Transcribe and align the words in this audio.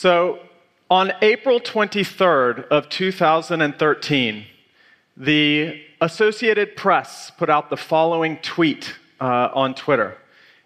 So, 0.00 0.38
on 0.88 1.12
April 1.22 1.58
23rd 1.58 2.68
of 2.68 2.88
2013, 2.88 4.46
the 5.16 5.82
Associated 6.00 6.76
Press 6.76 7.32
put 7.36 7.50
out 7.50 7.68
the 7.68 7.76
following 7.76 8.36
tweet 8.36 8.94
uh, 9.20 9.48
on 9.52 9.74
Twitter. 9.74 10.16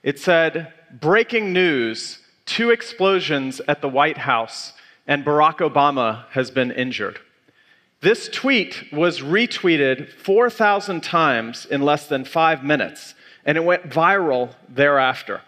It 0.03 0.19
said, 0.19 0.75
"Breaking 1.01 1.51
news: 1.55 2.19
two 2.45 2.69
explosions 2.69 3.63
at 3.67 3.81
the 3.81 3.89
White 3.89 4.19
House, 4.19 4.75
and 5.07 5.25
Barack 5.25 5.61
Obama 5.61 6.27
has 6.33 6.51
been 6.51 6.71
injured." 6.71 7.19
This 8.03 8.29
tweet 8.29 8.93
was 8.93 9.21
retweeted 9.21 10.13
4,000 10.13 11.03
times 11.03 11.65
in 11.65 11.81
less 11.81 12.07
than 12.07 12.27
five 12.27 12.63
minutes, 12.63 13.15
and 13.47 13.57
it 13.57 13.65
went 13.65 13.89
viral 13.89 14.51
thereafter. 14.69 15.41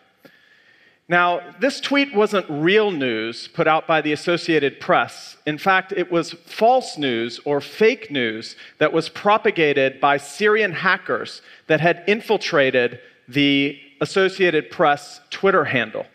Now, 1.08 1.42
this 1.60 1.80
tweet 1.80 2.14
wasn't 2.14 2.46
real 2.48 2.90
news 2.90 3.48
put 3.48 3.66
out 3.66 3.86
by 3.86 4.00
the 4.00 4.12
Associated 4.12 4.80
Press. 4.80 5.36
In 5.44 5.58
fact, 5.58 5.92
it 5.92 6.10
was 6.10 6.32
false 6.46 6.96
news 6.96 7.38
or 7.44 7.60
fake 7.60 8.10
news 8.10 8.56
that 8.78 8.92
was 8.92 9.10
propagated 9.10 10.00
by 10.00 10.16
Syrian 10.16 10.72
hackers 10.72 11.42
that 11.66 11.80
had 11.80 12.04
infiltrated 12.06 13.00
the 13.28 13.78
Associated 14.00 14.70
Press 14.70 15.20
Twitter 15.28 15.64
handle. 15.66 16.06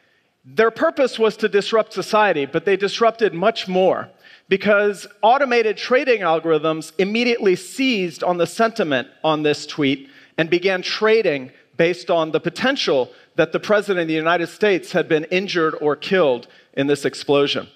Their 0.43 0.71
purpose 0.71 1.19
was 1.19 1.37
to 1.37 1.49
disrupt 1.49 1.93
society, 1.93 2.47
but 2.47 2.65
they 2.65 2.75
disrupted 2.75 3.33
much 3.35 3.67
more 3.67 4.09
because 4.47 5.05
automated 5.21 5.77
trading 5.77 6.21
algorithms 6.21 6.93
immediately 6.97 7.55
seized 7.55 8.23
on 8.23 8.37
the 8.37 8.47
sentiment 8.47 9.07
on 9.23 9.43
this 9.43 9.67
tweet 9.67 10.09
and 10.39 10.49
began 10.49 10.81
trading 10.81 11.51
based 11.77 12.09
on 12.09 12.31
the 12.31 12.39
potential 12.39 13.11
that 13.39 13.53
the 13.53 13.59
President 13.59 14.01
of 14.01 14.07
the 14.09 14.13
United 14.13 14.47
States 14.47 14.91
had 14.91 15.07
been 15.07 15.23
injured 15.31 15.73
or 15.79 15.95
killed 15.95 16.45
in 16.73 16.87
this 16.87 17.05
explosion. 17.05 17.69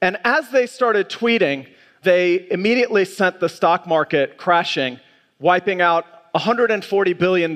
And 0.00 0.16
as 0.24 0.48
they 0.48 0.66
started 0.66 1.10
tweeting, 1.10 1.68
they 2.02 2.50
immediately 2.50 3.04
sent 3.04 3.38
the 3.38 3.50
stock 3.50 3.86
market 3.86 4.38
crashing, 4.38 4.98
wiping 5.38 5.82
out 5.82 6.06
$140 6.34 7.18
billion 7.18 7.52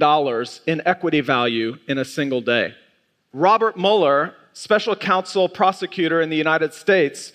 in 0.67 0.87
equity 0.87 1.23
value 1.23 1.79
in 1.89 1.97
a 1.97 2.05
single 2.05 2.43
day. 2.43 2.75
Robert 3.33 3.79
Mueller, 3.79 4.35
special 4.53 4.95
counsel 4.95 5.49
prosecutor 5.49 6.21
in 6.21 6.29
the 6.29 6.37
United 6.37 6.75
States, 6.75 7.33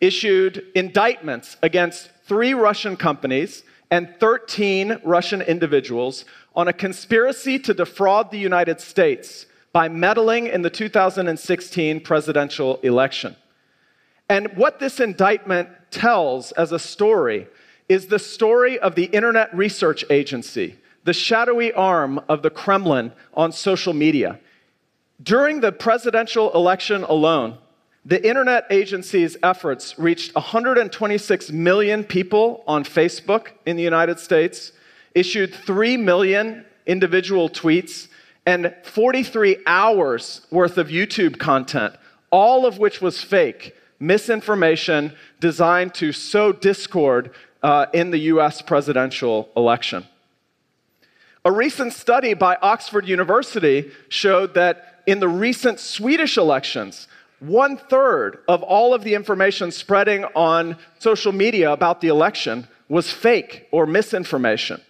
issued 0.00 0.64
indictments 0.76 1.56
against 1.60 2.08
three 2.28 2.54
Russian 2.54 2.96
companies 2.96 3.64
and 3.90 4.14
13 4.20 5.00
Russian 5.02 5.42
individuals 5.42 6.24
on 6.54 6.68
a 6.68 6.72
conspiracy 6.72 7.58
to 7.58 7.74
defraud 7.74 8.30
the 8.30 8.38
United 8.38 8.80
States 8.80 9.46
by 9.72 9.88
meddling 9.88 10.46
in 10.46 10.62
the 10.62 10.70
2016 10.70 12.00
presidential 12.00 12.76
election. 12.82 13.36
And 14.28 14.56
what 14.56 14.80
this 14.80 15.00
indictment 15.00 15.68
tells 15.90 16.52
as 16.52 16.72
a 16.72 16.78
story 16.78 17.46
is 17.88 18.06
the 18.06 18.18
story 18.18 18.78
of 18.78 18.94
the 18.94 19.04
Internet 19.04 19.54
Research 19.54 20.04
Agency, 20.10 20.76
the 21.04 21.12
shadowy 21.12 21.72
arm 21.72 22.20
of 22.28 22.42
the 22.42 22.50
Kremlin 22.50 23.12
on 23.34 23.52
social 23.52 23.92
media. 23.92 24.40
During 25.22 25.60
the 25.60 25.72
presidential 25.72 26.52
election 26.52 27.04
alone, 27.04 27.58
the 28.04 28.24
Internet 28.26 28.66
Agency's 28.70 29.36
efforts 29.42 29.98
reached 29.98 30.34
126 30.34 31.50
million 31.50 32.04
people 32.04 32.62
on 32.66 32.84
Facebook 32.84 33.48
in 33.64 33.76
the 33.76 33.82
United 33.82 34.18
States, 34.18 34.72
issued 35.14 35.54
3 35.54 35.96
million 35.96 36.64
individual 36.86 37.48
tweets, 37.48 38.08
and 38.46 38.72
43 38.84 39.58
hours 39.66 40.46
worth 40.50 40.78
of 40.78 40.88
YouTube 40.88 41.38
content, 41.38 41.94
all 42.30 42.64
of 42.64 42.78
which 42.78 43.02
was 43.02 43.22
fake, 43.22 43.74
misinformation 43.98 45.12
designed 45.40 45.92
to 45.94 46.12
sow 46.12 46.52
discord 46.52 47.32
uh, 47.62 47.86
in 47.92 48.10
the 48.10 48.18
US 48.18 48.62
presidential 48.62 49.48
election. 49.56 50.06
A 51.44 51.50
recent 51.52 51.92
study 51.92 52.34
by 52.34 52.56
Oxford 52.62 53.06
University 53.06 53.90
showed 54.08 54.54
that 54.54 55.02
in 55.06 55.20
the 55.20 55.28
recent 55.28 55.80
Swedish 55.80 56.36
elections, 56.36 57.08
one 57.40 57.76
third 57.76 58.38
of 58.48 58.62
all 58.62 58.94
of 58.94 59.04
the 59.04 59.14
information 59.14 59.70
spreading 59.70 60.24
on 60.34 60.76
social 60.98 61.32
media 61.32 61.72
about 61.72 62.00
the 62.00 62.08
election 62.08 62.66
was 62.88 63.12
fake 63.12 63.68
or 63.70 63.86
misinformation. 63.86 64.80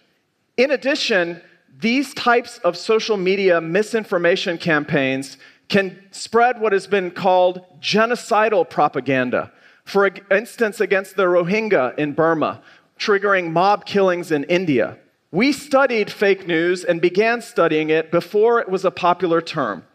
In 0.55 0.71
addition, 0.71 1.41
these 1.79 2.13
types 2.13 2.57
of 2.59 2.75
social 2.75 3.17
media 3.17 3.61
misinformation 3.61 4.57
campaigns 4.57 5.37
can 5.69 6.01
spread 6.11 6.59
what 6.59 6.73
has 6.73 6.87
been 6.87 7.11
called 7.11 7.61
genocidal 7.79 8.67
propaganda. 8.67 9.51
For 9.83 10.09
instance, 10.31 10.81
against 10.81 11.15
the 11.15 11.25
Rohingya 11.25 11.97
in 11.97 12.13
Burma, 12.13 12.61
triggering 12.99 13.51
mob 13.51 13.85
killings 13.85 14.31
in 14.31 14.43
India. 14.45 14.97
We 15.31 15.51
studied 15.51 16.11
fake 16.11 16.47
news 16.47 16.83
and 16.83 17.01
began 17.01 17.41
studying 17.41 17.89
it 17.89 18.11
before 18.11 18.59
it 18.59 18.69
was 18.69 18.85
a 18.85 18.91
popular 18.91 19.41
term. 19.41 19.85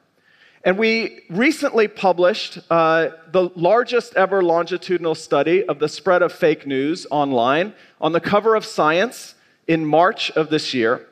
And 0.64 0.78
we 0.78 1.22
recently 1.28 1.88
published 1.88 2.58
uh, 2.70 3.08
the 3.32 3.50
largest 3.56 4.14
ever 4.14 4.42
longitudinal 4.42 5.16
study 5.16 5.64
of 5.64 5.80
the 5.80 5.88
spread 5.88 6.22
of 6.22 6.32
fake 6.32 6.66
news 6.66 7.06
online 7.10 7.74
on 8.00 8.12
the 8.12 8.20
cover 8.20 8.54
of 8.54 8.64
Science 8.64 9.34
in 9.66 9.84
March 9.84 10.30
of 10.32 10.50
this 10.50 10.72
year. 10.72 11.08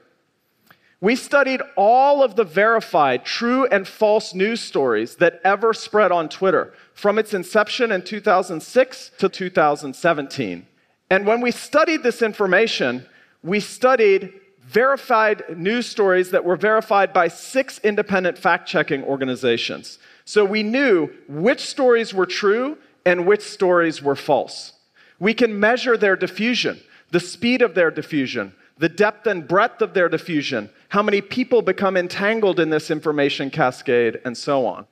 We 1.02 1.16
studied 1.16 1.62
all 1.76 2.22
of 2.22 2.36
the 2.36 2.44
verified 2.44 3.24
true 3.24 3.66
and 3.66 3.88
false 3.88 4.34
news 4.34 4.60
stories 4.60 5.16
that 5.16 5.40
ever 5.44 5.72
spread 5.72 6.12
on 6.12 6.28
Twitter 6.28 6.74
from 6.92 7.18
its 7.18 7.32
inception 7.32 7.90
in 7.90 8.02
2006 8.02 9.12
to 9.18 9.28
2017. 9.30 10.66
And 11.08 11.26
when 11.26 11.40
we 11.40 11.52
studied 11.52 12.02
this 12.02 12.20
information, 12.20 13.06
we 13.42 13.60
studied 13.60 14.34
verified 14.60 15.42
news 15.56 15.86
stories 15.86 16.30
that 16.32 16.44
were 16.44 16.56
verified 16.56 17.14
by 17.14 17.28
six 17.28 17.78
independent 17.78 18.36
fact 18.36 18.68
checking 18.68 19.02
organizations. 19.02 19.98
So 20.26 20.44
we 20.44 20.62
knew 20.62 21.10
which 21.28 21.60
stories 21.60 22.12
were 22.12 22.26
true 22.26 22.76
and 23.06 23.26
which 23.26 23.40
stories 23.40 24.02
were 24.02 24.14
false. 24.14 24.74
We 25.18 25.32
can 25.32 25.58
measure 25.58 25.96
their 25.96 26.14
diffusion, 26.14 26.78
the 27.10 27.20
speed 27.20 27.62
of 27.62 27.74
their 27.74 27.90
diffusion, 27.90 28.54
the 28.80 28.88
depth 28.88 29.26
and 29.26 29.46
breadth 29.46 29.82
of 29.82 29.92
their 29.92 30.08
diffusion, 30.08 30.70
how 30.88 31.02
many 31.02 31.20
people 31.20 31.60
become 31.60 31.98
entangled 31.98 32.58
in 32.58 32.70
this 32.70 32.90
information 32.90 33.50
cascade, 33.50 34.18
and 34.24 34.36
so 34.36 34.64
on. 34.64 34.86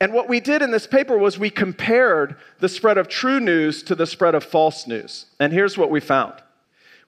And 0.00 0.12
what 0.12 0.28
we 0.28 0.40
did 0.40 0.60
in 0.60 0.72
this 0.72 0.88
paper 0.88 1.16
was 1.16 1.38
we 1.38 1.48
compared 1.48 2.36
the 2.58 2.68
spread 2.68 2.98
of 2.98 3.06
true 3.06 3.38
news 3.38 3.84
to 3.84 3.94
the 3.94 4.08
spread 4.08 4.34
of 4.34 4.42
false 4.42 4.88
news. 4.88 5.26
And 5.38 5.52
here's 5.52 5.78
what 5.78 5.88
we 5.88 6.00
found. 6.00 6.34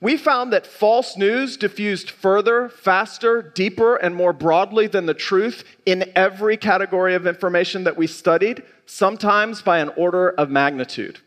We 0.01 0.17
found 0.17 0.53
that 0.53 0.69
false 0.69 1.17
news 1.17 1.57
diffused 1.57 2.11
further, 2.11 2.69
faster, 2.69 3.43
deeper, 3.43 3.97
and 3.97 4.15
more 4.15 4.33
broadly 4.33 4.87
than 4.87 5.07
the 5.07 5.15
truth 5.15 5.65
in 5.85 6.13
every 6.15 6.57
category 6.57 7.15
of 7.17 7.27
information 7.27 7.83
that 7.85 7.97
we 7.97 8.07
studied, 8.07 8.63
sometimes 8.87 9.63
by 9.63 9.81
an 9.81 9.91
order 9.97 10.31
of 10.31 10.49
magnitude. 10.49 11.19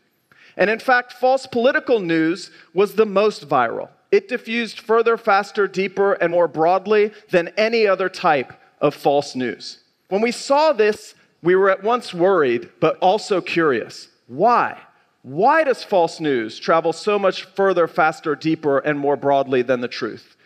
And 0.56 0.70
in 0.70 0.78
fact, 0.78 1.12
false 1.12 1.46
political 1.46 2.00
news 2.00 2.50
was 2.72 2.94
the 2.94 3.06
most 3.06 3.46
viral. 3.46 3.90
It 4.14 4.28
diffused 4.28 4.78
further, 4.78 5.16
faster, 5.16 5.66
deeper, 5.66 6.12
and 6.12 6.30
more 6.30 6.46
broadly 6.46 7.10
than 7.30 7.48
any 7.56 7.84
other 7.84 8.08
type 8.08 8.52
of 8.80 8.94
false 8.94 9.34
news. 9.34 9.80
When 10.08 10.20
we 10.20 10.30
saw 10.30 10.72
this, 10.72 11.16
we 11.42 11.56
were 11.56 11.68
at 11.68 11.82
once 11.82 12.14
worried, 12.14 12.70
but 12.78 12.96
also 12.98 13.40
curious. 13.40 14.06
Why? 14.28 14.78
Why 15.22 15.64
does 15.64 15.82
false 15.82 16.20
news 16.20 16.60
travel 16.60 16.92
so 16.92 17.18
much 17.18 17.42
further, 17.42 17.88
faster, 17.88 18.36
deeper, 18.36 18.78
and 18.78 19.00
more 19.00 19.16
broadly 19.16 19.62
than 19.62 19.80
the 19.80 19.88
truth? 19.88 20.36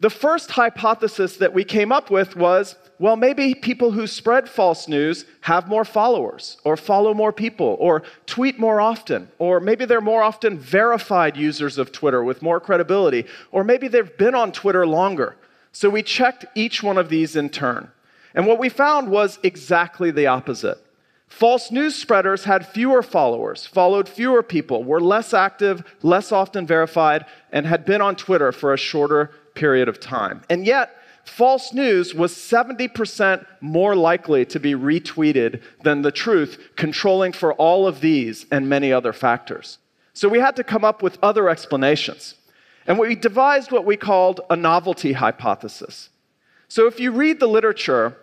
The 0.00 0.10
first 0.10 0.50
hypothesis 0.50 1.38
that 1.38 1.54
we 1.54 1.64
came 1.64 1.90
up 1.90 2.10
with 2.10 2.36
was 2.36 2.76
well, 2.98 3.16
maybe 3.16 3.54
people 3.54 3.92
who 3.92 4.06
spread 4.06 4.48
false 4.48 4.88
news 4.88 5.24
have 5.42 5.68
more 5.68 5.84
followers, 5.84 6.56
or 6.64 6.76
follow 6.76 7.14
more 7.14 7.32
people, 7.32 7.76
or 7.78 8.02
tweet 8.26 8.58
more 8.58 8.80
often, 8.80 9.28
or 9.38 9.60
maybe 9.60 9.84
they're 9.84 10.00
more 10.00 10.22
often 10.22 10.58
verified 10.58 11.36
users 11.36 11.78
of 11.78 11.92
Twitter 11.92 12.24
with 12.24 12.42
more 12.42 12.58
credibility, 12.58 13.24
or 13.52 13.62
maybe 13.62 13.86
they've 13.86 14.16
been 14.16 14.34
on 14.34 14.50
Twitter 14.50 14.86
longer. 14.86 15.36
So 15.70 15.88
we 15.88 16.02
checked 16.02 16.44
each 16.56 16.82
one 16.82 16.98
of 16.98 17.08
these 17.08 17.36
in 17.36 17.50
turn. 17.50 17.90
And 18.34 18.46
what 18.46 18.58
we 18.58 18.68
found 18.68 19.10
was 19.10 19.38
exactly 19.42 20.10
the 20.10 20.26
opposite. 20.26 20.78
False 21.28 21.70
news 21.70 21.94
spreaders 21.94 22.44
had 22.44 22.66
fewer 22.66 23.02
followers, 23.02 23.66
followed 23.66 24.08
fewer 24.08 24.42
people, 24.42 24.82
were 24.82 25.00
less 25.00 25.34
active, 25.34 25.84
less 26.02 26.32
often 26.32 26.66
verified, 26.66 27.26
and 27.52 27.66
had 27.66 27.84
been 27.84 28.00
on 28.00 28.16
Twitter 28.16 28.50
for 28.50 28.72
a 28.72 28.78
shorter 28.78 29.30
period 29.54 29.88
of 29.88 30.00
time. 30.00 30.42
And 30.48 30.66
yet, 30.66 30.96
false 31.28 31.72
news 31.72 32.14
was 32.14 32.32
70% 32.32 33.46
more 33.60 33.94
likely 33.94 34.44
to 34.46 34.58
be 34.58 34.74
retweeted 34.74 35.62
than 35.82 36.02
the 36.02 36.10
truth, 36.10 36.58
controlling 36.76 37.32
for 37.32 37.52
all 37.54 37.86
of 37.86 38.00
these 38.00 38.46
and 38.50 38.68
many 38.68 38.92
other 38.92 39.12
factors. 39.12 39.78
So 40.14 40.28
we 40.28 40.40
had 40.40 40.56
to 40.56 40.64
come 40.64 40.84
up 40.84 41.02
with 41.02 41.18
other 41.22 41.48
explanations. 41.48 42.34
And 42.86 42.98
we 42.98 43.14
devised 43.14 43.70
what 43.70 43.84
we 43.84 43.96
called 43.96 44.40
a 44.50 44.56
novelty 44.56 45.12
hypothesis. 45.12 46.08
So 46.68 46.86
if 46.86 46.98
you 46.98 47.12
read 47.12 47.38
the 47.38 47.46
literature, 47.46 48.16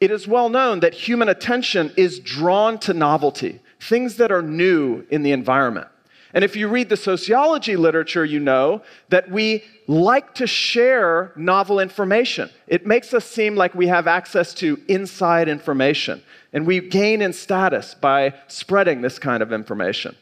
it 0.00 0.10
is 0.10 0.26
well 0.26 0.48
known 0.48 0.80
that 0.80 0.94
human 0.94 1.28
attention 1.28 1.92
is 1.96 2.18
drawn 2.18 2.78
to 2.80 2.94
novelty. 2.94 3.60
things 3.80 4.16
that 4.16 4.30
are 4.30 4.42
new 4.42 5.04
in 5.10 5.22
the 5.22 5.32
environment. 5.32 5.88
And 6.34 6.44
if 6.44 6.56
you 6.56 6.68
read 6.68 6.88
the 6.88 6.96
sociology 6.96 7.76
literature, 7.76 8.24
you 8.24 8.40
know 8.40 8.82
that 9.10 9.30
we 9.30 9.64
like 9.86 10.34
to 10.36 10.46
share 10.46 11.32
novel 11.36 11.78
information. 11.78 12.50
It 12.66 12.86
makes 12.86 13.12
us 13.12 13.24
seem 13.24 13.54
like 13.54 13.74
we 13.74 13.88
have 13.88 14.06
access 14.06 14.54
to 14.54 14.80
inside 14.88 15.48
information, 15.48 16.22
and 16.52 16.66
we 16.66 16.80
gain 16.80 17.20
in 17.20 17.32
status 17.32 17.94
by 17.94 18.34
spreading 18.48 19.02
this 19.02 19.18
kind 19.18 19.42
of 19.42 19.52
information. 19.52 20.16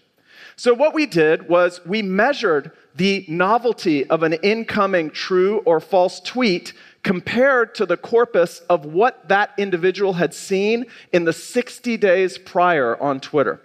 So, 0.57 0.75
what 0.75 0.95
we 0.95 1.07
did 1.07 1.49
was 1.49 1.81
we 1.87 2.03
measured 2.03 2.73
the 2.97 3.25
novelty 3.29 4.05
of 4.11 4.23
an 4.23 4.35
incoming 4.35 5.11
true 5.11 5.63
or 5.65 5.81
false 5.81 6.21
tweet 6.21 6.75
compared 7.03 7.75
to 7.77 7.87
the 7.87 7.97
corpus 7.97 8.61
of 8.69 8.85
what 8.85 9.29
that 9.29 9.53
individual 9.57 10.13
had 10.15 10.35
seen 10.35 10.87
in 11.13 11.25
the 11.25 11.33
60 11.33 11.97
days 11.97 12.37
prior 12.37 13.01
on 13.01 13.21
Twitter. 13.21 13.61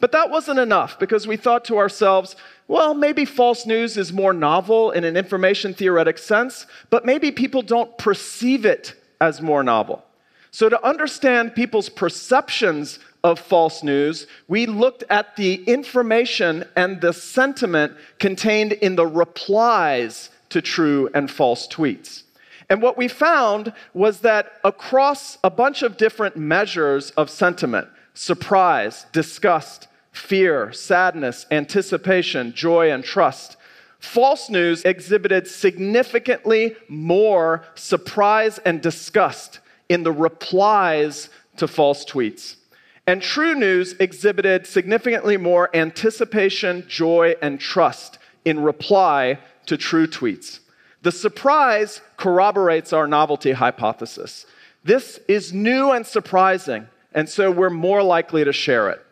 But 0.00 0.12
that 0.12 0.30
wasn't 0.30 0.58
enough 0.58 0.98
because 0.98 1.26
we 1.26 1.36
thought 1.36 1.64
to 1.66 1.76
ourselves, 1.76 2.34
well, 2.68 2.94
maybe 2.94 3.26
false 3.26 3.66
news 3.66 3.98
is 3.98 4.12
more 4.12 4.32
novel 4.32 4.90
in 4.90 5.04
an 5.04 5.16
information 5.16 5.74
theoretic 5.74 6.16
sense, 6.16 6.66
but 6.88 7.04
maybe 7.04 7.30
people 7.30 7.60
don't 7.60 7.96
perceive 7.98 8.64
it 8.64 8.94
as 9.20 9.42
more 9.42 9.62
novel. 9.62 10.04
So, 10.52 10.68
to 10.68 10.84
understand 10.84 11.54
people's 11.54 11.88
perceptions 11.88 12.98
of 13.22 13.38
false 13.38 13.84
news, 13.84 14.26
we 14.48 14.66
looked 14.66 15.04
at 15.10 15.36
the 15.36 15.62
information 15.64 16.64
and 16.74 17.00
the 17.00 17.12
sentiment 17.12 17.92
contained 18.18 18.72
in 18.72 18.96
the 18.96 19.06
replies 19.06 20.30
to 20.48 20.60
true 20.60 21.08
and 21.14 21.30
false 21.30 21.68
tweets. 21.68 22.24
And 22.68 22.80
what 22.80 22.96
we 22.96 23.06
found 23.06 23.72
was 23.94 24.20
that 24.20 24.52
across 24.64 25.38
a 25.44 25.50
bunch 25.50 25.82
of 25.82 25.96
different 25.96 26.36
measures 26.36 27.10
of 27.10 27.28
sentiment 27.28 27.88
surprise, 28.14 29.06
disgust, 29.12 29.88
fear, 30.12 30.72
sadness, 30.72 31.46
anticipation, 31.50 32.52
joy, 32.52 32.90
and 32.90 33.04
trust 33.04 33.56
false 34.00 34.48
news 34.48 34.82
exhibited 34.84 35.46
significantly 35.46 36.74
more 36.88 37.62
surprise 37.74 38.58
and 38.58 38.80
disgust 38.80 39.60
in 39.88 40.02
the 40.02 40.12
replies 40.12 41.28
to 41.56 41.68
false 41.68 42.04
tweets. 42.04 42.56
And 43.06 43.22
true 43.22 43.54
news 43.54 43.94
exhibited 43.94 44.66
significantly 44.66 45.36
more 45.36 45.74
anticipation, 45.74 46.84
joy, 46.88 47.34
and 47.42 47.60
trust 47.60 48.18
in 48.44 48.60
reply 48.60 49.38
to 49.66 49.76
true 49.76 50.06
tweets. 50.06 50.60
The 51.02 51.12
surprise 51.12 52.00
corroborates 52.16 52.92
our 52.92 53.06
novelty 53.06 53.52
hypothesis. 53.52 54.46
This 54.84 55.18
is 55.28 55.52
new 55.52 55.90
and 55.92 56.06
surprising, 56.06 56.86
and 57.12 57.28
so 57.28 57.50
we're 57.50 57.70
more 57.70 58.02
likely 58.02 58.44
to 58.44 58.52
share 58.52 58.90
it. 58.90 59.04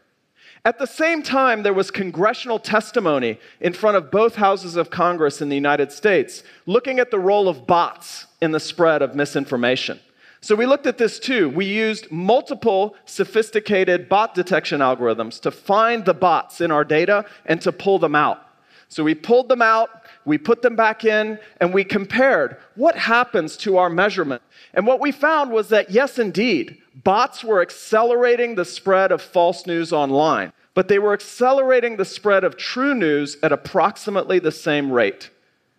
At 0.64 0.78
the 0.78 0.86
same 0.86 1.22
time, 1.22 1.62
there 1.62 1.72
was 1.72 1.90
congressional 1.90 2.58
testimony 2.58 3.38
in 3.60 3.72
front 3.72 3.96
of 3.96 4.10
both 4.10 4.34
houses 4.34 4.76
of 4.76 4.90
Congress 4.90 5.40
in 5.40 5.48
the 5.48 5.54
United 5.54 5.92
States 5.92 6.42
looking 6.66 6.98
at 6.98 7.10
the 7.10 7.18
role 7.18 7.48
of 7.48 7.66
bots 7.66 8.26
in 8.42 8.50
the 8.50 8.60
spread 8.60 9.00
of 9.00 9.14
misinformation. 9.14 10.00
So 10.40 10.54
we 10.54 10.66
looked 10.66 10.86
at 10.86 10.98
this 10.98 11.18
too. 11.18 11.48
We 11.48 11.64
used 11.64 12.10
multiple 12.12 12.96
sophisticated 13.06 14.08
bot 14.08 14.34
detection 14.34 14.80
algorithms 14.80 15.40
to 15.40 15.50
find 15.50 16.04
the 16.04 16.14
bots 16.14 16.60
in 16.60 16.70
our 16.70 16.84
data 16.84 17.24
and 17.46 17.60
to 17.62 17.72
pull 17.72 17.98
them 17.98 18.14
out. 18.14 18.44
So 18.88 19.04
we 19.04 19.14
pulled 19.14 19.48
them 19.48 19.62
out, 19.62 19.97
we 20.28 20.38
put 20.38 20.62
them 20.62 20.76
back 20.76 21.04
in, 21.04 21.38
and 21.60 21.74
we 21.74 21.82
compared 21.82 22.56
what 22.76 22.96
happens 22.96 23.56
to 23.58 23.78
our 23.78 23.90
measurement. 23.90 24.42
And 24.74 24.86
what 24.86 25.00
we 25.00 25.10
found 25.10 25.50
was 25.50 25.70
that, 25.70 25.90
yes, 25.90 26.18
indeed, 26.18 26.78
bots 26.94 27.42
were 27.42 27.62
accelerating 27.62 28.54
the 28.54 28.64
spread 28.64 29.10
of 29.10 29.22
false 29.22 29.66
news 29.66 29.92
online, 29.92 30.52
but 30.74 30.86
they 30.86 30.98
were 30.98 31.12
accelerating 31.14 31.96
the 31.96 32.04
spread 32.04 32.44
of 32.44 32.56
true 32.56 32.94
news 32.94 33.36
at 33.42 33.50
approximately 33.50 34.38
the 34.38 34.52
same 34.52 34.92
rate 34.92 35.30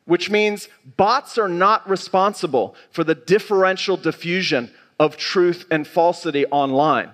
which 0.10 0.32
means 0.32 0.70
bots 0.98 1.38
are 1.38 1.48
not 1.48 1.88
responsible 1.88 2.76
for 2.90 3.04
the 3.04 3.14
differential 3.14 3.96
diffusion 3.96 4.72
of 5.00 5.16
truth 5.18 5.68
and 5.70 5.88
falsity 5.88 6.48
online. 6.48 7.12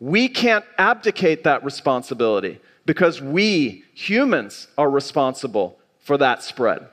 We 0.00 0.26
can't 0.26 0.64
abdicate 0.78 1.44
that 1.44 1.62
responsibility 1.62 2.58
because 2.86 3.20
we, 3.20 3.84
humans, 3.92 4.68
are 4.78 4.90
responsible 4.90 5.78
for 6.10 6.18
that 6.18 6.42
spread. 6.42 6.88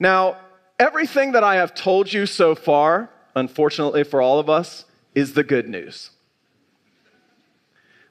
Now, 0.00 0.38
everything 0.76 1.30
that 1.34 1.44
I 1.44 1.54
have 1.54 1.72
told 1.72 2.12
you 2.12 2.26
so 2.26 2.56
far, 2.56 3.10
unfortunately 3.36 4.02
for 4.02 4.20
all 4.20 4.40
of 4.40 4.50
us, 4.50 4.86
is 5.14 5.34
the 5.34 5.44
good 5.44 5.68
news. 5.68 6.10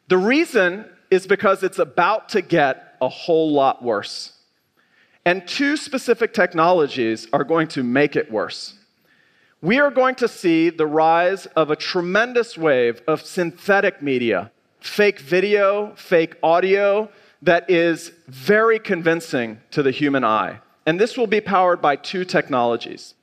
The 0.07 0.18
reason 0.18 0.86
is 1.12 1.28
because 1.28 1.62
it's 1.62 1.78
about 1.78 2.30
to 2.30 2.42
get 2.42 2.95
a 3.01 3.10
whole 3.10 3.51
lot 3.51 3.84
worse. 3.84 4.31
And 5.25 5.45
two 5.45 5.75
specific 5.75 6.34
technologies 6.34 7.28
are 7.34 7.44
going 7.44 7.68
to 7.75 7.84
make 7.84 8.16
it 8.16 8.31
worse. 8.31 8.75
We 9.62 9.78
are 9.78 9.92
going 9.92 10.16
to 10.24 10.30
see 10.30 10.69
the 10.69 10.88
rise 10.88 11.48
of 11.48 11.69
a 11.69 11.75
tremendous 11.75 12.57
wave 12.57 13.01
of 13.10 13.22
synthetic 13.25 14.01
media, 14.01 14.54
fake 14.80 15.19
video, 15.19 15.94
fake 15.98 16.38
audio, 16.42 17.10
that 17.44 17.69
is 17.69 18.12
very 18.28 18.80
convincing 18.80 19.60
to 19.72 19.84
the 19.84 19.92
human 19.92 20.24
eye. 20.24 20.60
And 20.86 21.00
this 21.00 21.18
will 21.18 21.28
be 21.28 21.42
powered 21.42 21.81
by 21.81 21.98
two 21.98 22.24
technologies. 22.24 23.16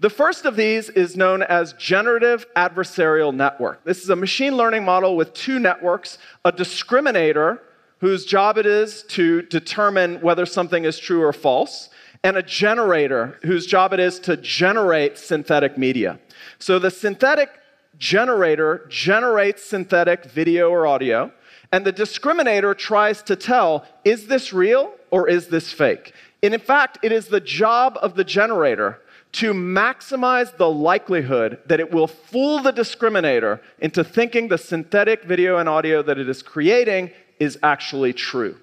The 0.00 0.10
first 0.10 0.44
of 0.44 0.56
these 0.56 0.88
is 0.90 1.16
known 1.16 1.42
as 1.42 1.72
generative 1.74 2.46
adversarial 2.54 3.34
network. 3.34 3.84
This 3.84 4.02
is 4.02 4.10
a 4.10 4.16
machine 4.16 4.56
learning 4.56 4.84
model 4.84 5.16
with 5.16 5.32
two 5.32 5.58
networks, 5.58 6.18
a 6.44 6.52
discriminator 6.52 7.60
whose 7.98 8.24
job 8.24 8.58
it 8.58 8.66
is 8.66 9.02
to 9.04 9.42
determine 9.42 10.20
whether 10.20 10.46
something 10.46 10.84
is 10.84 10.98
true 10.98 11.22
or 11.22 11.32
false, 11.32 11.88
and 12.22 12.36
a 12.36 12.42
generator 12.42 13.38
whose 13.42 13.66
job 13.66 13.92
it 13.92 14.00
is 14.00 14.18
to 14.20 14.36
generate 14.36 15.18
synthetic 15.18 15.78
media. 15.78 16.18
So 16.58 16.78
the 16.78 16.90
synthetic 16.90 17.50
generator 17.96 18.86
generates 18.88 19.64
synthetic 19.64 20.24
video 20.26 20.70
or 20.70 20.86
audio, 20.86 21.32
and 21.72 21.84
the 21.84 21.92
discriminator 21.92 22.76
tries 22.76 23.22
to 23.22 23.36
tell 23.36 23.84
is 24.04 24.26
this 24.26 24.52
real 24.52 24.92
or 25.10 25.28
is 25.28 25.48
this 25.48 25.72
fake? 25.72 26.14
And 26.42 26.54
in 26.54 26.60
fact, 26.60 26.98
it 27.02 27.12
is 27.12 27.28
the 27.28 27.40
job 27.40 27.98
of 28.00 28.14
the 28.14 28.24
generator 28.24 29.00
to 29.32 29.52
maximize 29.52 30.56
the 30.56 30.70
likelihood 30.70 31.58
that 31.66 31.80
it 31.80 31.90
will 31.90 32.06
fool 32.06 32.62
the 32.62 32.72
discriminator 32.72 33.60
into 33.78 34.02
thinking 34.02 34.48
the 34.48 34.56
synthetic 34.56 35.24
video 35.24 35.58
and 35.58 35.68
audio 35.68 36.02
that 36.02 36.18
it 36.18 36.28
is 36.28 36.42
creating 36.42 37.10
is 37.38 37.58
actually 37.62 38.12
true. 38.12 38.56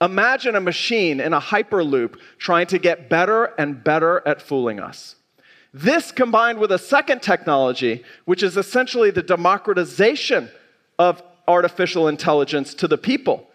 Imagine 0.00 0.54
a 0.54 0.60
machine 0.60 1.20
in 1.20 1.32
a 1.32 1.40
hyperloop 1.40 2.16
trying 2.38 2.66
to 2.68 2.78
get 2.78 3.08
better 3.08 3.46
and 3.58 3.82
better 3.82 4.22
at 4.26 4.40
fooling 4.40 4.78
us. 4.78 5.16
This 5.72 6.12
combined 6.12 6.58
with 6.58 6.70
a 6.70 6.78
second 6.78 7.20
technology, 7.20 8.04
which 8.26 8.42
is 8.42 8.56
essentially 8.56 9.10
the 9.10 9.22
democratization 9.22 10.48
of 10.98 11.22
artificial 11.48 12.08
intelligence 12.08 12.74
to 12.74 12.88
the 12.88 12.98
people. 12.98 13.48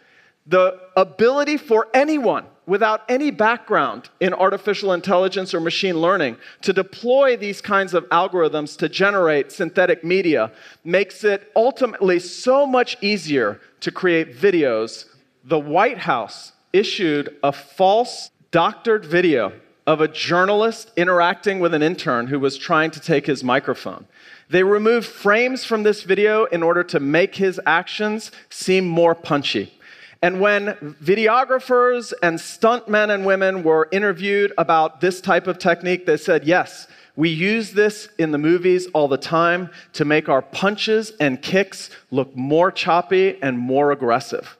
The 0.48 0.80
ability 0.96 1.58
for 1.58 1.88
anyone 1.94 2.46
without 2.66 3.02
any 3.10 3.32
background 3.32 4.10
in 4.20 4.34
artificial 4.34 4.94
intelligence 4.94 5.54
or 5.54 5.60
machine 5.60 6.00
learning 6.00 6.38
to 6.62 6.72
deploy 6.72 7.36
these 7.36 7.62
kinds 7.62 7.94
of 7.96 8.08
algorithms 8.10 8.78
to 8.78 8.88
generate 8.88 9.52
synthetic 9.52 10.04
media 10.04 10.52
makes 10.84 11.24
it 11.24 11.52
ultimately 11.56 12.20
so 12.20 12.68
much 12.68 12.96
easier 13.02 13.60
to 13.80 13.92
create 13.92 14.38
videos. 14.38 15.06
The 15.44 15.60
White 15.60 15.98
House 15.98 16.52
issued 16.72 17.36
a 17.44 17.52
false 17.52 18.30
doctored 18.52 19.04
video 19.04 19.52
of 19.90 20.02
a 20.02 20.08
journalist 20.08 20.92
interacting 20.96 21.60
with 21.60 21.74
an 21.74 21.82
intern 21.82 22.28
who 22.28 22.38
was 22.38 22.60
trying 22.60 22.92
to 22.92 23.00
take 23.00 23.26
his 23.26 23.44
microphone. 23.44 24.06
They 24.48 24.62
removed 24.62 25.08
frames 25.08 25.66
from 25.66 25.82
this 25.82 26.04
video 26.04 26.46
in 26.46 26.62
order 26.62 26.84
to 26.84 27.00
make 27.00 27.34
his 27.34 27.60
actions 27.66 28.32
seem 28.52 28.88
more 28.88 29.16
punchy. 29.16 29.74
And 30.22 30.40
when 30.40 30.76
videographers 31.02 32.14
and 32.22 32.38
stuntmen 32.38 33.10
and 33.10 33.26
women 33.26 33.64
were 33.64 33.90
interviewed 33.92 34.54
about 34.60 35.02
this 35.02 35.22
type 35.22 35.48
of 35.48 35.58
technique, 35.58 36.06
they 36.06 36.18
said, 36.18 36.44
yes, 36.44 36.86
we 37.16 37.30
use 37.30 37.72
this 37.72 38.10
in 38.20 38.30
the 38.30 38.38
movies 38.38 38.86
all 38.94 39.08
the 39.08 39.18
time 39.18 39.72
to 39.94 40.06
make 40.06 40.30
our 40.30 40.44
punches 40.44 41.14
and 41.20 41.42
kicks 41.42 41.90
look 42.12 42.36
more 42.36 42.72
choppy 42.72 43.42
and 43.42 43.58
more 43.58 43.92
aggressive. 43.92 44.56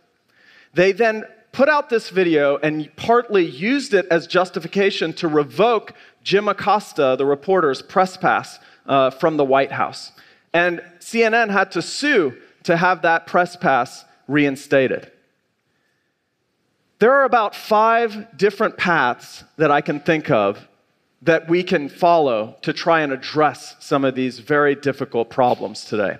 They 0.74 0.92
then 0.92 1.26
put 1.52 1.70
out 1.70 1.90
this 1.90 2.10
video 2.10 2.58
and 2.58 2.94
partly 2.96 3.46
used 3.46 3.94
it 3.94 4.06
as 4.12 4.28
justification 4.28 5.14
to 5.14 5.28
revoke 5.28 5.94
Jim 6.24 6.48
Acosta, 6.48 7.16
the 7.18 7.26
reporter's 7.26 7.82
press 7.82 8.18
pass 8.18 8.60
uh, 8.86 9.10
from 9.10 9.38
the 9.38 9.46
White 9.46 9.72
House. 9.72 10.12
And 10.54 10.82
CNN 11.00 11.50
had 11.50 11.72
to 11.72 11.82
sue 11.82 12.36
to 12.64 12.76
have 12.76 13.02
that 13.04 13.28
press 13.28 13.56
pass 13.56 14.06
reinstated. 14.28 15.12
There 17.00 17.14
are 17.14 17.24
about 17.24 17.56
five 17.56 18.38
different 18.38 18.78
paths 18.78 19.44
that 19.58 19.72
I 19.72 19.82
can 19.82 20.00
think 20.02 20.30
of 20.30 20.68
that 21.22 21.50
we 21.50 21.64
can 21.64 21.90
follow 21.90 22.56
to 22.62 22.74
try 22.74 23.02
and 23.02 23.12
address 23.12 23.76
some 23.80 24.06
of 24.06 24.16
these 24.16 24.40
very 24.40 24.76
difficult 24.76 25.30
problems 25.30 25.86
today. 25.86 26.18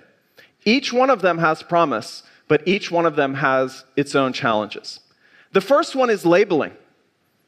Each 0.64 0.92
one 0.92 1.10
of 1.10 1.22
them 1.22 1.38
has 1.38 1.62
promise, 1.62 2.22
but 2.48 2.66
each 2.66 2.90
one 2.90 3.06
of 3.06 3.16
them 3.16 3.34
has 3.34 3.84
its 3.96 4.14
own 4.14 4.32
challenges. 4.32 5.00
The 5.52 5.60
first 5.60 5.96
one 5.96 6.10
is 6.10 6.24
labeling. 6.24 6.72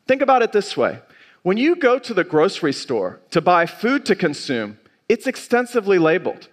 Think 0.06 0.22
about 0.22 0.42
it 0.42 0.52
this 0.52 0.76
way 0.76 0.98
when 1.42 1.56
you 1.56 1.76
go 1.76 1.98
to 1.98 2.14
the 2.14 2.24
grocery 2.24 2.72
store 2.72 3.20
to 3.30 3.40
buy 3.40 3.66
food 3.66 4.06
to 4.06 4.14
consume, 4.14 4.78
it's 5.08 5.26
extensively 5.26 5.98
labeled. 5.98 6.48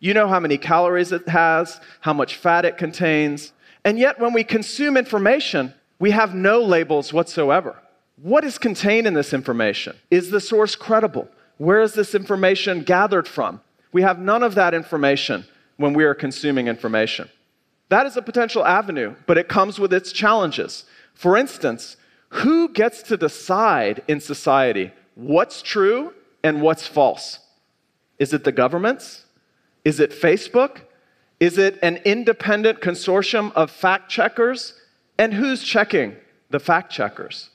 You 0.00 0.14
know 0.14 0.26
how 0.26 0.40
many 0.40 0.58
calories 0.58 1.12
it 1.12 1.28
has, 1.28 1.80
how 2.00 2.12
much 2.12 2.34
fat 2.34 2.64
it 2.64 2.76
contains, 2.76 3.52
and 3.84 3.98
yet 3.98 4.18
when 4.18 4.32
we 4.32 4.42
consume 4.42 4.96
information, 4.96 5.72
we 6.00 6.10
have 6.10 6.34
no 6.34 6.60
labels 6.60 7.12
whatsoever. 7.12 7.76
What 8.16 8.44
is 8.44 8.58
contained 8.58 9.06
in 9.06 9.14
this 9.14 9.32
information? 9.32 9.96
Is 10.10 10.30
the 10.30 10.40
source 10.40 10.74
credible? 10.74 11.28
Where 11.58 11.82
is 11.82 11.94
this 11.94 12.14
information 12.14 12.82
gathered 12.82 13.28
from? 13.28 13.60
We 13.92 14.02
have 14.02 14.18
none 14.18 14.42
of 14.42 14.56
that 14.56 14.74
information 14.74 15.44
when 15.76 15.94
we 15.94 16.04
are 16.04 16.14
consuming 16.14 16.66
information. 16.66 17.28
That 17.88 18.06
is 18.06 18.16
a 18.16 18.22
potential 18.22 18.64
avenue, 18.64 19.14
but 19.26 19.38
it 19.38 19.48
comes 19.48 19.78
with 19.78 19.92
its 19.92 20.12
challenges. 20.12 20.84
For 21.14 21.36
instance, 21.36 21.96
who 22.30 22.68
gets 22.70 23.02
to 23.04 23.16
decide 23.16 24.02
in 24.08 24.20
society 24.20 24.92
what's 25.14 25.62
true 25.62 26.14
and 26.42 26.62
what's 26.62 26.86
false? 26.86 27.38
Is 28.18 28.32
it 28.32 28.44
the 28.44 28.52
governments? 28.52 29.24
Is 29.84 30.00
it 30.00 30.10
Facebook? 30.10 30.82
Is 31.40 31.58
it 31.58 31.78
an 31.82 31.96
independent 32.04 32.80
consortium 32.80 33.52
of 33.52 33.70
fact 33.70 34.10
checkers? 34.10 34.74
And 35.18 35.34
who's 35.34 35.62
checking 35.62 36.16
the 36.50 36.60
fact 36.60 36.92
checkers? 36.92 37.50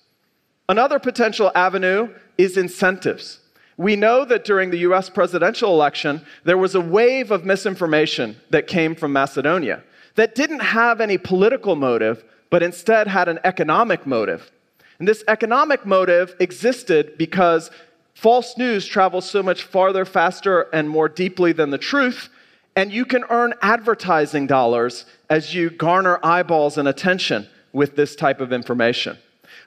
Another 0.70 1.00
potential 1.00 1.52
avenue 1.56 2.14
is 2.38 2.58
incentives. 2.58 3.40
We 3.78 3.96
know 3.96 4.26
that 4.26 4.44
during 4.44 4.72
the 4.72 4.80
US 4.80 5.10
presidential 5.10 5.72
election, 5.72 6.22
there 6.44 6.58
was 6.58 6.76
a 6.76 6.82
wave 6.82 7.32
of 7.32 7.46
misinformation 7.46 8.36
that 8.50 8.68
came 8.68 8.96
from 8.96 9.14
Macedonia 9.14 9.84
that 10.16 10.36
didn't 10.36 10.60
have 10.60 11.00
any 11.00 11.18
political 11.18 11.76
motive, 11.76 12.26
but 12.50 12.64
instead 12.64 13.08
had 13.08 13.28
an 13.28 13.40
economic 13.44 14.06
motive. 14.06 14.52
And 15.00 15.08
this 15.08 15.24
economic 15.28 15.86
motive 15.86 16.36
existed 16.40 17.18
because 17.18 17.70
false 18.14 18.58
news 18.58 18.86
travels 18.86 19.30
so 19.30 19.44
much 19.44 19.64
farther, 19.64 20.06
faster, 20.06 20.62
and 20.74 20.90
more 20.90 21.08
deeply 21.10 21.52
than 21.52 21.70
the 21.70 21.78
truth. 21.78 22.30
And 22.76 22.92
you 22.92 23.06
can 23.06 23.24
earn 23.30 23.54
advertising 23.62 24.48
dollars 24.48 25.06
as 25.30 25.54
you 25.54 25.70
garner 25.70 26.20
eyeballs 26.24 26.78
and 26.78 26.88
attention 26.88 27.48
with 27.74 27.96
this 27.96 28.16
type 28.16 28.42
of 28.42 28.54
information. 28.54 29.18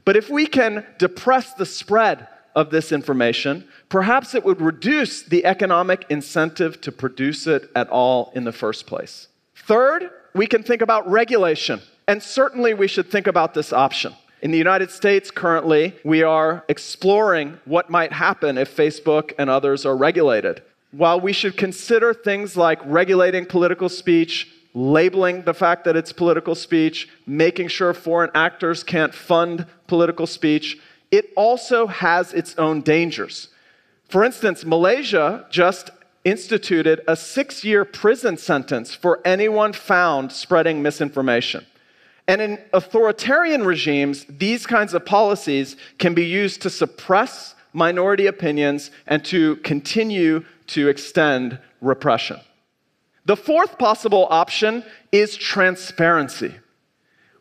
But 0.05 0.17
if 0.17 0.31
we 0.31 0.47
can 0.47 0.87
depress 0.99 1.55
the 1.55 1.67
spread 1.67 2.27
of 2.57 2.71
this 2.71 2.91
information, 2.91 3.69
perhaps 3.89 4.35
it 4.35 4.45
would 4.45 4.61
reduce 4.61 5.23
the 5.23 5.45
economic 5.45 6.07
incentive 6.09 6.81
to 6.81 6.93
produce 6.93 7.47
it 7.47 7.71
at 7.77 7.89
all 7.89 8.33
in 8.35 8.45
the 8.45 8.53
first 8.53 8.87
place. 8.87 9.29
Third, 9.55 10.11
we 10.35 10.47
can 10.47 10.63
think 10.63 10.83
about 10.83 11.09
regulation. 11.09 11.81
And 12.11 12.21
certainly 12.21 12.75
we 12.75 12.89
should 12.89 13.09
think 13.09 13.29
about 13.29 13.55
this 13.55 13.73
option. 13.73 14.17
In 14.43 14.51
the 14.51 14.59
United 14.59 14.91
States, 14.91 15.31
currently, 15.31 15.95
we 16.05 16.25
are 16.25 16.65
exploring 16.69 17.61
what 17.67 17.89
might 17.89 18.13
happen 18.13 18.59
if 18.59 18.77
Facebook 18.77 19.31
and 19.39 19.49
others 19.49 19.87
are 19.87 19.97
regulated. 19.97 20.61
While 20.91 21.21
we 21.21 21.33
should 21.33 21.57
consider 21.57 22.13
things 22.13 22.57
like 22.57 22.81
regulating 22.85 23.47
political 23.47 23.89
speech, 23.89 24.51
labeling 24.75 25.43
the 25.43 25.55
fact 25.55 25.85
that 25.85 25.95
it's 25.95 26.13
political 26.13 26.57
speech, 26.57 27.09
making 27.29 27.69
sure 27.69 27.95
foreign 27.95 28.33
actors 28.35 28.83
can't 28.83 29.15
fund 29.15 29.65
political 29.87 30.27
speech, 30.27 30.81
it 31.13 31.31
also 31.37 31.87
has 31.87 32.33
its 32.33 32.59
own 32.59 32.81
dangers. 32.81 33.51
For 34.09 34.25
instance, 34.25 34.65
Malaysia 34.65 35.47
just 35.49 35.91
instituted 36.25 37.03
a 37.07 37.15
six 37.15 37.63
year 37.63 37.85
prison 37.85 38.37
sentence 38.37 38.97
for 38.97 39.21
anyone 39.25 39.73
found 39.73 40.33
spreading 40.33 40.83
misinformation. 40.83 41.67
And 42.29 42.41
in 42.41 42.59
authoritarian 42.73 43.65
regimes, 43.65 44.25
these 44.29 44.67
kinds 44.67 44.95
of 44.95 45.05
policies 45.05 45.77
can 45.99 46.15
be 46.15 46.25
used 46.25 46.63
to 46.63 46.71
suppress 46.71 47.55
minority 47.73 48.27
opinions 48.27 48.91
and 49.07 49.25
to 49.27 49.57
continue 49.57 50.45
to 50.69 50.89
extend 50.89 51.59
repression. 51.81 52.39
The 53.25 53.37
fourth 53.37 53.79
possible 53.79 54.27
option 54.31 54.85
is 55.13 55.37
transparency. 55.37 56.55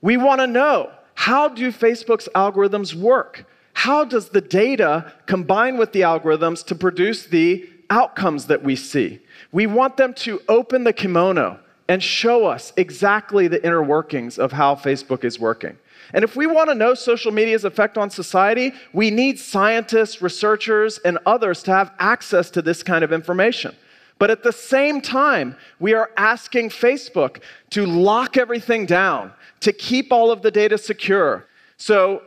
We 0.02 0.18
want 0.18 0.42
to 0.42 0.48
know 0.48 0.92
how 1.16 1.50
do 1.50 1.72
Facebook's 1.72 2.30
algorithms 2.36 2.94
work? 2.94 3.46
How 3.74 4.06
does 4.06 4.30
the 4.30 4.42
data 4.42 5.14
combine 5.26 5.78
with 5.78 5.92
the 5.94 6.02
algorithms 6.02 6.66
to 6.66 6.76
produce 6.76 7.26
the 7.26 7.70
outcomes 7.90 8.48
that 8.48 8.64
we 8.64 8.76
see? 8.76 9.20
We 9.52 9.68
want 9.68 9.98
them 9.98 10.14
to 10.16 10.42
open 10.48 10.84
the 10.84 10.94
kimono 10.94 11.60
and 11.89 12.01
show 12.01 12.46
us 12.46 12.72
exactly 12.77 13.48
the 13.48 13.62
inner 13.65 13.84
workings 13.84 14.38
of 14.38 14.51
how 14.53 14.75
Facebook 14.75 15.25
is 15.25 15.39
working. 15.39 15.75
And 16.13 16.24
if 16.24 16.36
we 16.36 16.46
want 16.46 16.69
to 16.69 16.75
know 16.75 16.93
social 16.93 17.31
media's 17.31 17.65
effect 17.65 17.98
on 17.98 18.10
society, 18.10 18.74
we 18.93 19.12
need 19.12 19.39
scientists, 19.39 20.22
researchers, 20.22 21.00
and 21.00 21.17
others 21.25 21.63
to 21.63 21.72
have 21.72 21.91
access 22.00 22.50
to 22.51 22.62
this 22.62 22.84
kind 22.84 23.03
of 23.03 23.12
information. 23.12 23.75
But 24.19 24.29
at 24.29 24.43
the 24.43 24.51
same 24.51 25.01
time, 25.01 25.55
we 25.79 25.93
are 25.93 26.12
asking 26.15 26.69
Facebook 26.69 27.41
to 27.72 27.86
lock 27.86 28.38
everything 28.38 28.86
down, 28.86 29.34
to 29.62 29.74
keep 29.74 30.12
all 30.12 30.31
of 30.31 30.41
the 30.41 30.51
data 30.51 30.77
secure. 30.77 31.48
So, 31.77 32.22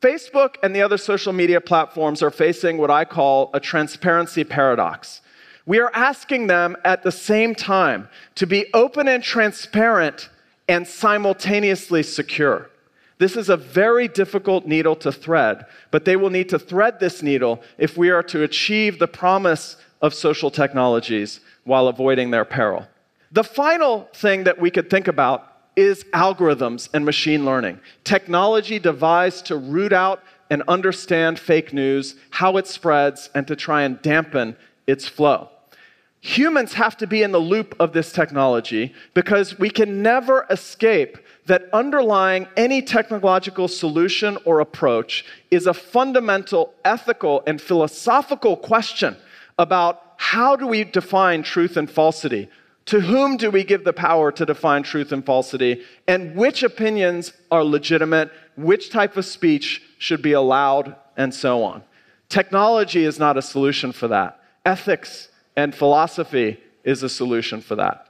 Facebook 0.00 0.56
and 0.64 0.74
the 0.74 0.82
other 0.82 0.98
social 0.98 1.32
media 1.32 1.60
platforms 1.60 2.22
are 2.24 2.30
facing 2.30 2.76
what 2.76 2.90
I 2.90 3.04
call 3.04 3.50
a 3.54 3.60
transparency 3.60 4.42
paradox. 4.42 5.20
We 5.66 5.78
are 5.78 5.90
asking 5.94 6.48
them 6.48 6.76
at 6.84 7.02
the 7.02 7.12
same 7.12 7.54
time 7.54 8.08
to 8.34 8.46
be 8.46 8.66
open 8.74 9.08
and 9.08 9.22
transparent 9.22 10.28
and 10.68 10.86
simultaneously 10.86 12.02
secure. 12.02 12.68
This 13.18 13.36
is 13.36 13.48
a 13.48 13.56
very 13.56 14.08
difficult 14.08 14.66
needle 14.66 14.96
to 14.96 15.12
thread, 15.12 15.66
but 15.92 16.04
they 16.04 16.16
will 16.16 16.30
need 16.30 16.48
to 16.48 16.58
thread 16.58 16.98
this 16.98 17.22
needle 17.22 17.62
if 17.78 17.96
we 17.96 18.10
are 18.10 18.22
to 18.24 18.42
achieve 18.42 18.98
the 18.98 19.06
promise 19.06 19.76
of 20.00 20.12
social 20.12 20.50
technologies 20.50 21.40
while 21.62 21.86
avoiding 21.86 22.32
their 22.32 22.44
peril. 22.44 22.86
The 23.30 23.44
final 23.44 24.08
thing 24.12 24.44
that 24.44 24.60
we 24.60 24.70
could 24.70 24.90
think 24.90 25.06
about 25.06 25.52
is 25.76 26.04
algorithms 26.12 26.88
and 26.92 27.04
machine 27.04 27.44
learning. 27.44 27.78
Technology 28.02 28.78
devised 28.78 29.46
to 29.46 29.56
root 29.56 29.92
out 29.92 30.22
and 30.50 30.62
understand 30.66 31.38
fake 31.38 31.72
news, 31.72 32.16
how 32.30 32.56
it 32.56 32.66
spreads, 32.66 33.30
and 33.34 33.46
to 33.46 33.54
try 33.54 33.82
and 33.82 34.02
dampen 34.02 34.56
its 34.86 35.08
flow. 35.08 35.48
Humans 36.24 36.74
have 36.74 36.96
to 36.98 37.08
be 37.08 37.24
in 37.24 37.32
the 37.32 37.40
loop 37.40 37.74
of 37.80 37.92
this 37.92 38.12
technology 38.12 38.94
because 39.12 39.58
we 39.58 39.68
can 39.68 40.02
never 40.02 40.46
escape 40.50 41.18
that 41.46 41.68
underlying 41.72 42.46
any 42.56 42.80
technological 42.80 43.66
solution 43.66 44.38
or 44.44 44.60
approach 44.60 45.24
is 45.50 45.66
a 45.66 45.74
fundamental 45.74 46.74
ethical 46.84 47.42
and 47.48 47.60
philosophical 47.60 48.56
question 48.56 49.16
about 49.58 50.14
how 50.16 50.54
do 50.54 50.68
we 50.68 50.84
define 50.84 51.42
truth 51.42 51.76
and 51.76 51.90
falsity? 51.90 52.48
To 52.86 53.00
whom 53.00 53.36
do 53.36 53.50
we 53.50 53.64
give 53.64 53.82
the 53.82 53.92
power 53.92 54.30
to 54.30 54.46
define 54.46 54.84
truth 54.84 55.10
and 55.10 55.26
falsity? 55.26 55.82
And 56.06 56.36
which 56.36 56.62
opinions 56.62 57.32
are 57.50 57.64
legitimate? 57.64 58.30
Which 58.56 58.90
type 58.90 59.16
of 59.16 59.24
speech 59.24 59.82
should 59.98 60.22
be 60.22 60.32
allowed? 60.32 60.94
And 61.16 61.34
so 61.34 61.64
on. 61.64 61.82
Technology 62.28 63.04
is 63.04 63.18
not 63.18 63.36
a 63.36 63.42
solution 63.42 63.90
for 63.90 64.06
that. 64.06 64.40
Ethics 64.64 65.28
and 65.56 65.74
philosophy 65.74 66.60
is 66.84 67.02
a 67.02 67.08
solution 67.08 67.60
for 67.60 67.76
that. 67.76 68.08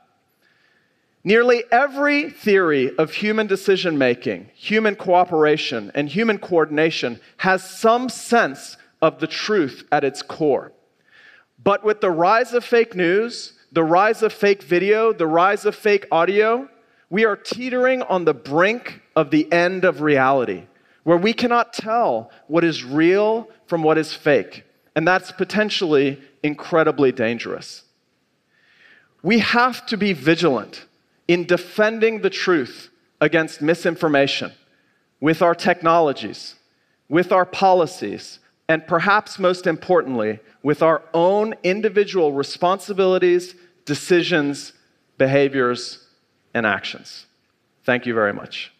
Nearly 1.24 1.62
every 1.70 2.30
theory 2.30 2.96
of 2.96 3.14
human 3.14 3.46
decision 3.46 3.96
making, 3.96 4.50
human 4.54 4.96
cooperation, 4.96 5.92
and 5.94 6.08
human 6.08 6.38
coordination 6.38 7.20
has 7.38 7.68
some 7.68 8.08
sense 8.08 8.76
of 9.00 9.20
the 9.20 9.28
truth 9.28 9.84
at 9.92 10.04
its 10.04 10.22
core. 10.22 10.72
But 11.62 11.84
with 11.84 12.00
the 12.00 12.10
rise 12.10 12.54
of 12.54 12.64
fake 12.64 12.96
news, 12.96 13.52
the 13.70 13.84
rise 13.84 14.22
of 14.22 14.32
fake 14.32 14.62
video, 14.62 15.12
the 15.12 15.26
rise 15.26 15.64
of 15.64 15.76
fake 15.76 16.06
audio, 16.10 16.68
we 17.08 17.24
are 17.24 17.36
teetering 17.36 18.02
on 18.02 18.24
the 18.24 18.34
brink 18.34 19.00
of 19.14 19.30
the 19.30 19.50
end 19.52 19.84
of 19.84 20.00
reality, 20.00 20.64
where 21.04 21.16
we 21.16 21.32
cannot 21.32 21.72
tell 21.72 22.30
what 22.48 22.64
is 22.64 22.84
real 22.84 23.48
from 23.66 23.82
what 23.82 23.96
is 23.96 24.12
fake. 24.12 24.64
And 24.94 25.06
that's 25.06 25.32
potentially 25.32 26.20
incredibly 26.42 27.12
dangerous. 27.12 27.84
We 29.22 29.38
have 29.38 29.86
to 29.86 29.96
be 29.96 30.12
vigilant 30.12 30.84
in 31.28 31.46
defending 31.46 32.22
the 32.22 32.30
truth 32.30 32.90
against 33.20 33.62
misinformation 33.62 34.52
with 35.20 35.40
our 35.40 35.54
technologies, 35.54 36.56
with 37.08 37.30
our 37.30 37.46
policies, 37.46 38.40
and 38.68 38.86
perhaps 38.86 39.38
most 39.38 39.66
importantly, 39.66 40.40
with 40.62 40.82
our 40.82 41.02
own 41.14 41.54
individual 41.62 42.32
responsibilities, 42.32 43.54
decisions, 43.84 44.72
behaviors, 45.18 46.08
and 46.54 46.66
actions. 46.66 47.26
Thank 47.84 48.06
you 48.06 48.14
very 48.14 48.32
much. 48.32 48.71